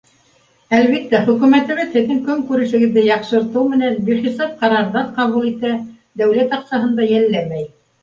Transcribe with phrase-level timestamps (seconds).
[0.77, 5.75] Әлбиттә, Хөкүмәтебеҙ һеҙҙең көнкүрешегеҙҙе яҡшыртыу менән бихисап ҡарарҙар ҡабул итә,
[6.25, 7.75] дәүләт аҡсаһын да йәлләмәй.